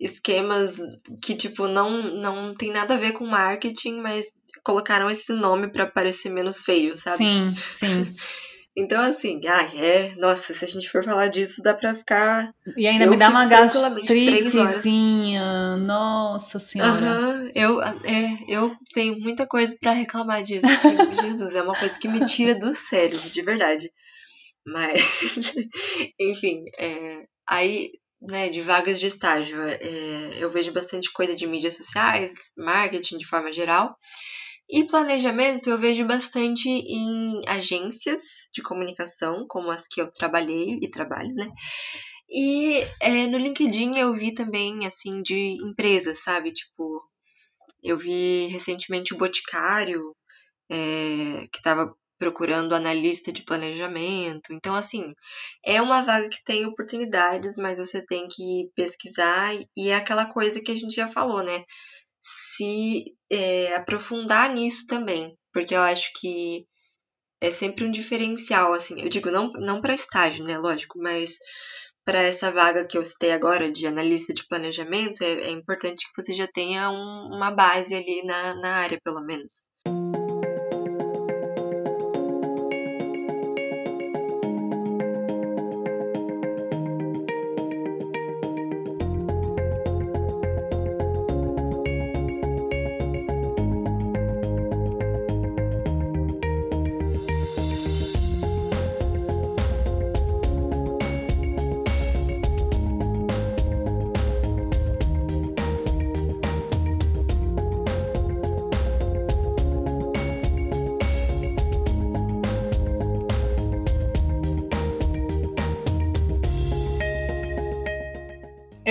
[0.00, 0.78] esquemas
[1.22, 5.86] que tipo não não tem nada a ver com marketing, mas colocaram esse nome para
[5.86, 7.18] parecer menos feio, sabe?
[7.18, 8.14] Sim, sim.
[8.76, 10.16] Então, assim, ai, é.
[10.16, 12.52] Nossa, se a gente for falar disso, dá pra ficar.
[12.76, 15.76] E ainda me dá uma gastritezinha.
[15.76, 16.90] Nossa senhora.
[16.90, 20.66] Aham, uhum, eu, é, eu tenho muita coisa para reclamar disso.
[21.22, 23.92] Jesus, é uma coisa que me tira do sério, de verdade.
[24.66, 25.00] Mas,
[26.18, 31.76] enfim, é, aí, né, de vagas de estágio, é, eu vejo bastante coisa de mídias
[31.76, 33.96] sociais, marketing de forma geral.
[34.68, 38.22] E planejamento eu vejo bastante em agências
[38.52, 41.46] de comunicação, como as que eu trabalhei e trabalho, né?
[42.28, 46.52] E é, no LinkedIn eu vi também, assim, de empresas, sabe?
[46.52, 47.02] Tipo,
[47.82, 50.14] eu vi recentemente o Boticário,
[50.70, 54.52] é, que estava procurando analista de planejamento.
[54.52, 55.12] Então, assim,
[55.64, 60.60] é uma vaga que tem oportunidades, mas você tem que pesquisar e é aquela coisa
[60.62, 61.64] que a gente já falou, né?
[62.24, 66.66] Se é, aprofundar nisso também, porque eu acho que
[67.40, 71.36] é sempre um diferencial, assim, eu digo não, não para estágio, né, lógico, mas
[72.04, 76.22] para essa vaga que eu citei agora de analista de planejamento, é, é importante que
[76.22, 79.70] você já tenha um, uma base ali na, na área, pelo menos.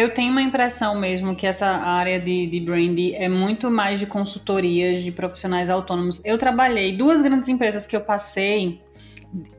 [0.03, 4.05] Eu tenho uma impressão mesmo que essa área de, de branding é muito mais de
[4.05, 6.23] consultorias de profissionais autônomos.
[6.25, 8.81] Eu trabalhei, duas grandes empresas que eu passei,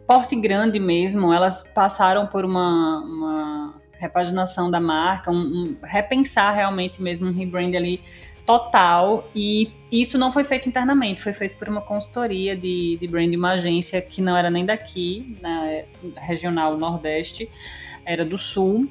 [0.07, 7.03] porte grande mesmo, elas passaram por uma, uma repaginação da marca, um, um, repensar realmente
[7.03, 8.03] mesmo um rebrand ali
[8.45, 13.33] total e isso não foi feito internamente, foi feito por uma consultoria de, de brand,
[13.35, 15.83] uma agência que não era nem daqui, na
[16.19, 17.49] regional Nordeste,
[18.05, 18.87] era do Sul.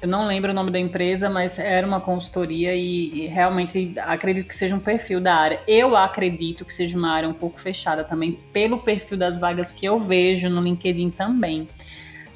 [0.00, 4.46] Eu não lembro o nome da empresa, mas era uma consultoria e, e, realmente acredito
[4.46, 5.60] que seja um perfil da área.
[5.66, 9.86] Eu acredito que seja uma área um pouco fechada também, pelo perfil das vagas que
[9.86, 11.66] eu vejo no LinkedIn também.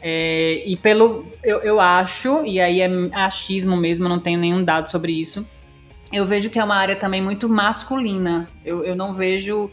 [0.01, 1.27] É, e pelo.
[1.43, 5.47] Eu, eu acho, e aí é achismo mesmo, não tenho nenhum dado sobre isso
[6.13, 8.49] eu vejo que é uma área também muito masculina.
[8.65, 9.71] Eu, eu não vejo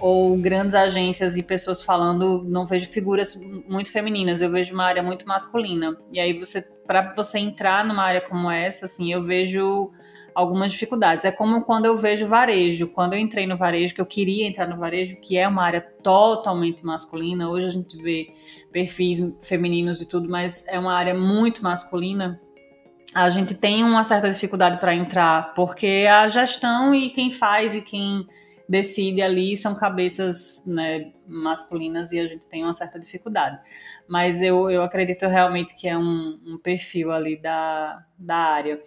[0.00, 5.02] ou grandes agências e pessoas falando, não vejo figuras muito femininas, eu vejo uma área
[5.02, 5.96] muito masculina.
[6.10, 9.92] E aí você para você entrar numa área como essa, assim, eu vejo
[10.34, 11.24] algumas dificuldades.
[11.24, 14.66] É como quando eu vejo varejo, quando eu entrei no varejo, que eu queria entrar
[14.66, 17.48] no varejo, que é uma área totalmente masculina.
[17.48, 18.32] Hoje a gente vê
[18.72, 22.40] perfis femininos e tudo, mas é uma área muito masculina
[23.14, 27.82] a gente tem uma certa dificuldade para entrar, porque a gestão e quem faz e
[27.82, 28.26] quem
[28.70, 33.58] decide ali são cabeças né, masculinas e a gente tem uma certa dificuldade.
[34.06, 38.80] Mas eu, eu acredito realmente que é um, um perfil ali da, da área.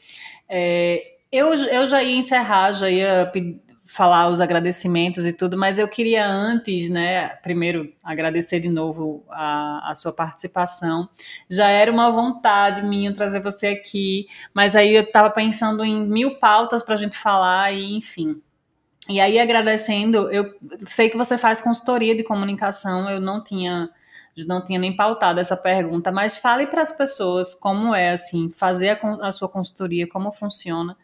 [0.47, 3.29] É, eu, eu já ia encerrar, já ia
[3.85, 9.91] falar os agradecimentos e tudo, mas eu queria antes, né, primeiro agradecer de novo a,
[9.91, 11.09] a sua participação.
[11.49, 16.39] Já era uma vontade minha trazer você aqui, mas aí eu estava pensando em mil
[16.39, 18.41] pautas para a gente falar e enfim.
[19.09, 20.53] E aí agradecendo, eu
[20.85, 23.89] sei que você faz consultoria de comunicação, eu não tinha
[24.47, 28.89] não tinha nem pautado essa pergunta, mas fale para as pessoas como é assim fazer
[29.01, 30.97] a, a sua consultoria, como funciona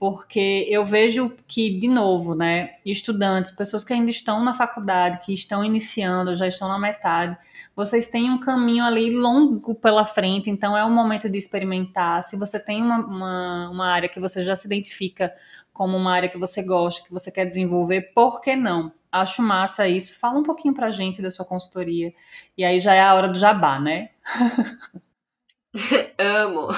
[0.00, 5.34] porque eu vejo que, de novo, né, estudantes, pessoas que ainda estão na faculdade, que
[5.34, 7.36] estão iniciando, já estão na metade,
[7.76, 12.22] vocês têm um caminho ali longo pela frente, então é o momento de experimentar.
[12.22, 15.34] Se você tem uma, uma, uma área que você já se identifica
[15.70, 18.90] como uma área que você gosta, que você quer desenvolver, por que não?
[19.12, 20.18] Acho massa isso.
[20.18, 22.12] Fala um pouquinho pra gente da sua consultoria.
[22.56, 24.10] E aí já é a hora do jabá, né?
[26.18, 26.68] Amo.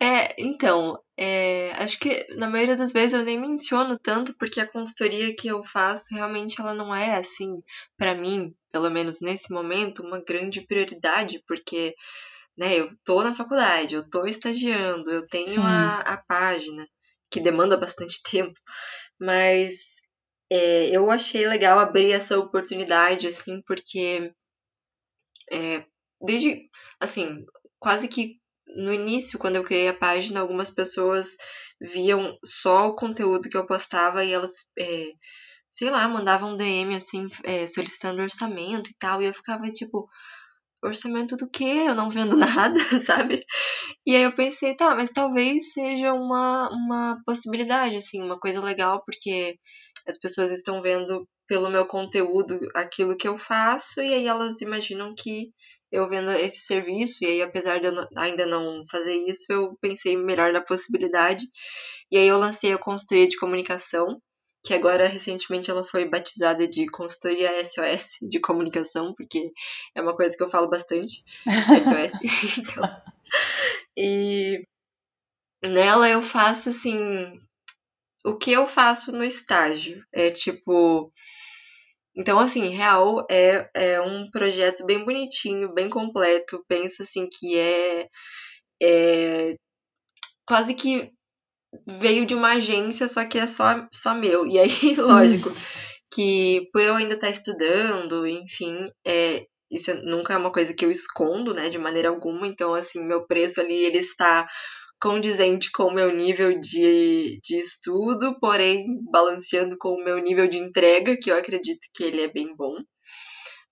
[0.00, 4.70] É, então, é, acho que na maioria das vezes eu nem menciono tanto porque a
[4.70, 7.62] consultoria que eu faço realmente ela não é assim,
[7.96, 11.94] para mim, pelo menos nesse momento, uma grande prioridade, porque
[12.56, 16.86] né, eu tô na faculdade, eu tô estagiando, eu tenho a, a, página,
[17.30, 18.58] que demanda bastante tempo,
[19.18, 20.02] mas
[20.54, 24.32] é, eu achei legal abrir essa oportunidade, assim, porque
[25.52, 25.84] é,
[26.20, 27.44] desde, assim,
[27.80, 28.38] quase que
[28.76, 31.36] no início, quando eu criei a página, algumas pessoas
[31.80, 35.06] viam só o conteúdo que eu postava e elas, é,
[35.72, 39.20] sei lá, mandavam DM assim, é, solicitando orçamento e tal.
[39.22, 40.08] E eu ficava tipo,
[40.82, 41.84] orçamento do quê?
[41.86, 43.44] Eu não vendo nada, sabe?
[44.06, 49.02] E aí eu pensei, tá, mas talvez seja uma, uma possibilidade, assim, uma coisa legal,
[49.04, 49.58] porque
[50.06, 55.14] as pessoas estão vendo pelo meu conteúdo aquilo que eu faço e aí elas imaginam
[55.14, 55.52] que
[55.94, 60.16] eu vendo esse serviço, e aí apesar de eu ainda não fazer isso, eu pensei
[60.16, 61.44] melhor na possibilidade.
[62.10, 64.20] E aí eu lancei a consultoria de comunicação,
[64.64, 69.52] que agora recentemente ela foi batizada de consultoria SOS de comunicação, porque
[69.94, 72.58] é uma coisa que eu falo bastante, SOS.
[72.58, 73.02] então,
[73.96, 74.66] e
[75.62, 77.40] nela eu faço assim,
[78.24, 81.12] o que eu faço no estágio é tipo
[82.16, 86.64] então, assim, Real é, é um projeto bem bonitinho, bem completo.
[86.68, 88.08] Pensa, assim, que é,
[88.80, 89.56] é
[90.46, 91.10] quase que
[91.86, 94.46] veio de uma agência, só que é só, só meu.
[94.46, 95.50] E aí, lógico,
[96.12, 100.90] que por eu ainda estar estudando, enfim, é, isso nunca é uma coisa que eu
[100.92, 102.46] escondo, né, de maneira alguma.
[102.46, 104.46] Então, assim, meu preço ali, ele está
[105.04, 110.56] condizente com o meu nível de, de estudo, porém balanceando com o meu nível de
[110.56, 112.74] entrega, que eu acredito que ele é bem bom.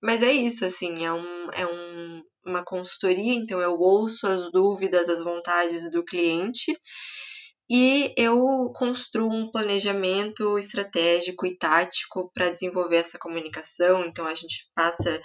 [0.03, 5.09] Mas é isso, assim, é, um, é um, uma consultoria, então eu ouço as dúvidas,
[5.09, 6.78] as vontades do cliente
[7.70, 14.05] e eu construo um planejamento estratégico e tático para desenvolver essa comunicação.
[14.05, 15.18] Então a gente passa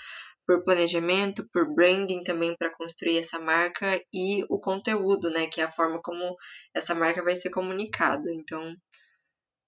[0.47, 5.65] por planejamento, por branding também para construir essa marca e o conteúdo, né, que é
[5.65, 6.37] a forma como
[6.73, 8.31] essa marca vai ser comunicada.
[8.33, 8.73] Então,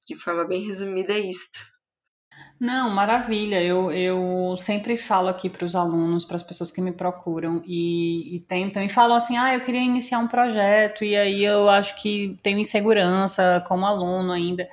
[0.07, 1.59] de forma bem resumida, é isto.
[2.59, 3.61] Não, maravilha.
[3.61, 8.35] Eu, eu sempre falo aqui para os alunos, para as pessoas que me procuram e,
[8.35, 11.95] e, tentam e falam assim: ah, eu queria iniciar um projeto e aí eu acho
[12.01, 14.67] que tenho insegurança como aluno ainda.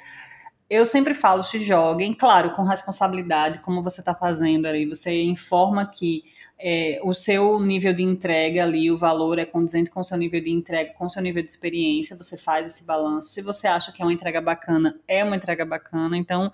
[0.68, 4.84] Eu sempre falo: se joguem, claro, com responsabilidade, como você está fazendo ali.
[4.86, 6.24] Você informa que
[6.58, 10.40] é, o seu nível de entrega ali, o valor é condizente com o seu nível
[10.40, 13.28] de entrega, com o seu nível de experiência, você faz esse balanço.
[13.28, 16.16] Se você acha que é uma entrega bacana, é uma entrega bacana.
[16.16, 16.52] Então,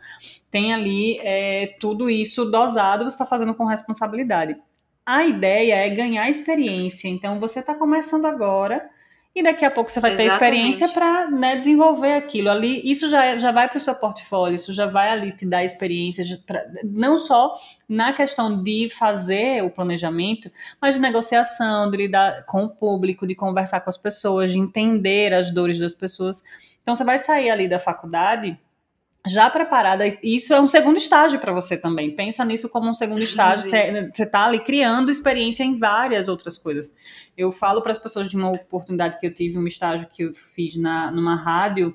[0.50, 4.56] tem ali é, tudo isso dosado, você está fazendo com responsabilidade.
[5.06, 7.08] A ideia é ganhar experiência.
[7.08, 8.90] Então, você está começando agora
[9.34, 10.28] e daqui a pouco você vai Exatamente.
[10.28, 12.82] ter experiência para né, desenvolver aquilo ali.
[12.84, 16.24] Isso já, já vai para o seu portfólio, isso já vai ali te dar experiência,
[16.46, 17.54] pra, não só
[17.88, 23.34] na questão de fazer o planejamento, mas de negociação, de lidar com o público, de
[23.34, 26.42] conversar com as pessoas, de entender as dores das pessoas.
[26.82, 28.58] Então você vai sair ali da faculdade
[29.26, 30.04] já preparada.
[30.22, 32.10] Isso é um segundo estágio para você também.
[32.10, 33.64] Pensa nisso como um segundo estágio.
[33.64, 36.94] Você está ali criando experiência em várias outras coisas.
[37.36, 40.34] Eu falo para as pessoas de uma oportunidade que eu tive, um estágio que eu
[40.34, 41.94] fiz na, numa rádio,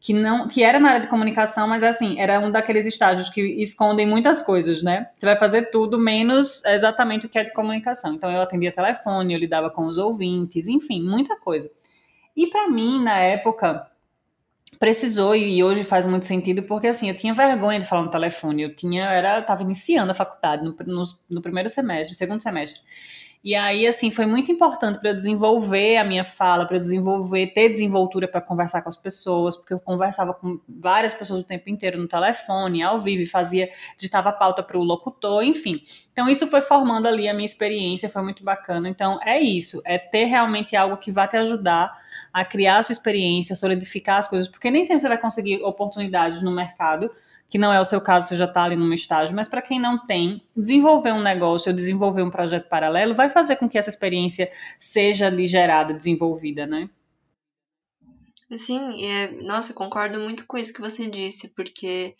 [0.00, 3.40] que não que era na área de comunicação, mas assim, era um daqueles estágios que
[3.40, 5.08] escondem muitas coisas, né?
[5.16, 8.14] Você vai fazer tudo menos exatamente o que é de comunicação.
[8.14, 11.70] Então eu atendia telefone, eu lidava com os ouvintes, enfim, muita coisa.
[12.36, 13.86] E para mim, na época,
[14.78, 18.62] precisou e hoje faz muito sentido porque assim eu tinha vergonha de falar no telefone.
[18.62, 22.82] Eu tinha era estava iniciando a faculdade no, no, no, primeiro semestre segundo semestre
[23.44, 27.48] e aí assim foi muito importante para eu desenvolver a minha fala para eu desenvolver
[27.48, 31.68] ter desenvoltura para conversar com as pessoas porque eu conversava com várias pessoas o tempo
[31.68, 35.82] inteiro no telefone ao vivo fazia digitava pauta para o locutor enfim.
[36.12, 38.88] Então isso foi formando ali a minha experiência foi muito bacana.
[38.88, 41.92] Então é isso é ter realmente algo que vá te ajudar
[42.32, 46.42] a criar a sua experiência, solidificar as coisas, porque nem sempre você vai conseguir oportunidades
[46.42, 47.10] no mercado,
[47.54, 49.80] que não é o seu caso, você já está ali num estágio, mas para quem
[49.80, 53.88] não tem, desenvolver um negócio ou desenvolver um projeto paralelo vai fazer com que essa
[53.88, 56.90] experiência seja ali gerada, desenvolvida, né?
[58.56, 62.16] Sim, é, nossa, concordo muito com isso que você disse, porque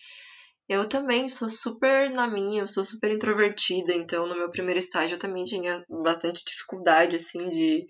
[0.69, 5.17] eu também sou super na minha, eu sou super introvertida, então no meu primeiro estágio
[5.17, 7.89] eu também tinha bastante dificuldade, assim, de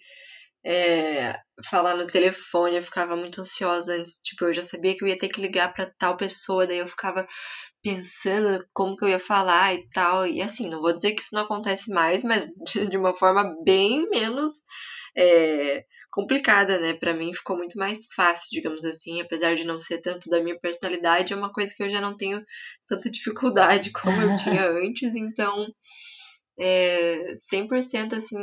[0.64, 1.38] é,
[1.68, 4.18] falar no telefone, eu ficava muito ansiosa antes.
[4.22, 6.86] Tipo, eu já sabia que eu ia ter que ligar para tal pessoa, daí eu
[6.86, 7.26] ficava
[7.82, 10.26] pensando como que eu ia falar e tal.
[10.26, 12.46] E assim, não vou dizer que isso não acontece mais, mas
[12.90, 14.64] de, uma forma bem menos
[15.16, 16.94] é, complicada, né?
[16.94, 20.58] Para mim ficou muito mais fácil, digamos assim, apesar de não ser tanto da minha
[20.58, 22.42] personalidade, é uma coisa que eu já não tenho
[22.86, 25.66] tanta dificuldade como eu tinha antes, então
[26.58, 28.38] é, 100% assim,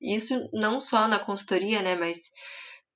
[0.00, 2.30] isso não só na consultoria, né, mas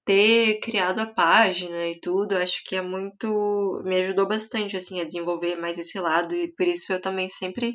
[0.05, 5.05] ter criado a página e tudo, acho que é muito me ajudou bastante assim a
[5.05, 7.75] desenvolver mais esse lado e por isso eu também sempre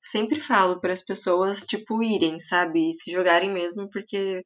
[0.00, 4.44] sempre falo para as pessoas tipo irem, sabe, e se jogarem mesmo porque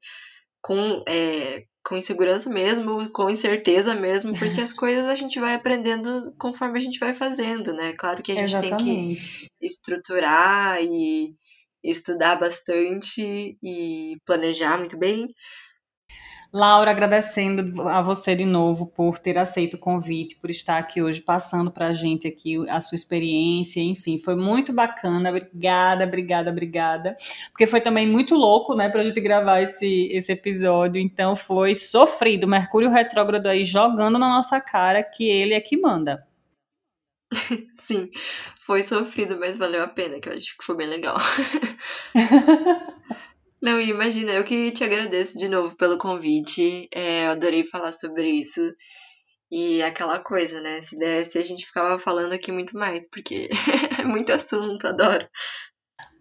[0.61, 6.33] com é, com insegurança mesmo, com incerteza mesmo, porque as coisas a gente vai aprendendo
[6.39, 7.93] conforme a gente vai fazendo, né?
[7.95, 8.85] Claro que a gente Exatamente.
[8.85, 11.35] tem que estruturar e
[11.83, 15.29] estudar bastante e planejar muito bem.
[16.55, 21.23] Laura, agradecendo a você de novo por ter aceito o convite, por estar aqui hoje
[21.23, 27.17] passando para a gente aqui a sua experiência, enfim, foi muito bacana, obrigada, obrigada, obrigada,
[27.51, 31.75] porque foi também muito louco, né, para a gente gravar esse, esse episódio, então foi
[31.75, 36.23] sofrido, Mercúrio retrógrado aí jogando na nossa cara que ele é que manda.
[37.75, 38.11] Sim,
[38.61, 41.17] foi sofrido, mas valeu a pena, que eu acho que foi bem legal.
[43.63, 46.89] Não, imagina, eu que te agradeço de novo pelo convite.
[46.93, 48.61] É, eu adorei falar sobre isso.
[49.51, 50.81] E aquela coisa, né?
[50.81, 53.49] Se desse, a gente ficava falando aqui muito mais, porque
[54.01, 55.29] é muito assunto, adoro.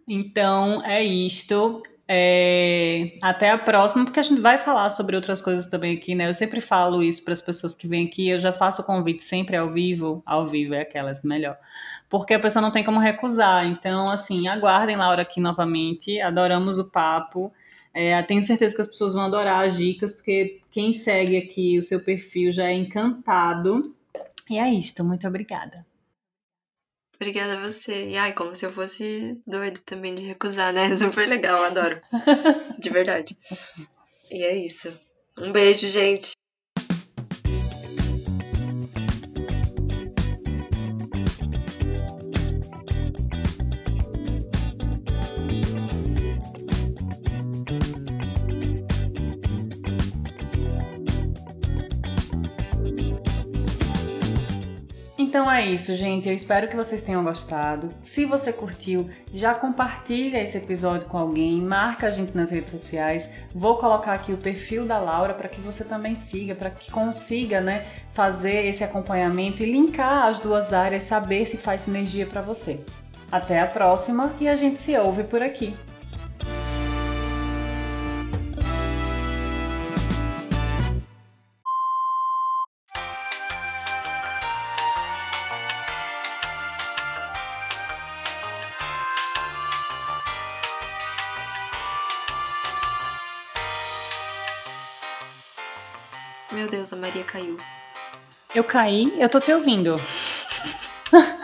[0.07, 1.81] Então é isto.
[2.07, 6.27] É, até a próxima, porque a gente vai falar sobre outras coisas também aqui, né?
[6.27, 9.23] Eu sempre falo isso para as pessoas que vêm aqui, eu já faço o convite
[9.23, 11.57] sempre ao vivo, ao vivo é aquelas melhor,
[12.09, 13.65] porque a pessoa não tem como recusar.
[13.65, 17.51] Então, assim, aguardem Laura aqui novamente, adoramos o papo.
[17.93, 21.81] É, tenho certeza que as pessoas vão adorar as dicas, porque quem segue aqui o
[21.81, 23.81] seu perfil já é encantado.
[24.49, 25.85] E é isto, muito obrigada.
[27.21, 28.09] Obrigada a você.
[28.09, 30.89] E ai, como se eu fosse doido também de recusar, né?
[30.97, 32.01] Super legal, adoro.
[32.79, 33.37] De verdade.
[34.31, 34.91] E é isso.
[35.37, 36.31] Um beijo, gente.
[55.21, 56.27] Então é isso, gente.
[56.27, 57.89] Eu espero que vocês tenham gostado.
[58.01, 63.29] Se você curtiu, já compartilha esse episódio com alguém, marca a gente nas redes sociais.
[63.53, 67.61] Vou colocar aqui o perfil da Laura para que você também siga, para que consiga,
[67.61, 72.83] né, fazer esse acompanhamento e linkar as duas áreas, saber se faz sinergia para você.
[73.31, 75.75] Até a próxima e a gente se ouve por aqui.
[96.97, 97.57] Maria caiu.
[98.53, 99.95] Eu caí, eu tô te ouvindo.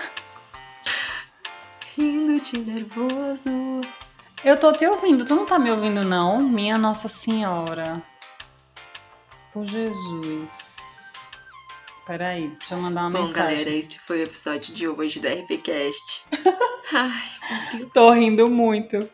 [1.95, 3.49] Rindo de nervoso.
[4.43, 6.39] Eu tô te ouvindo, tu não tá me ouvindo não?
[6.41, 8.01] Minha Nossa Senhora.
[9.51, 10.75] Por Jesus.
[12.05, 13.55] Peraí, deixa eu mandar uma Bom, mensagem.
[13.55, 16.25] galera, esse foi o episódio de hoje do RPCast.
[16.93, 17.21] Ai,
[17.71, 17.91] meu Deus.
[17.93, 19.09] Tô rindo muito.